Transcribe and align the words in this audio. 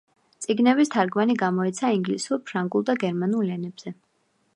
წიგნების 0.43 0.89
თარგმანი 0.95 1.35
გამოიცა 1.41 1.91
ინგლისურ, 1.97 2.41
ფრანგულ 2.47 2.87
და 2.89 2.97
გერმანულ 3.05 3.53
ენებზე. 3.57 3.95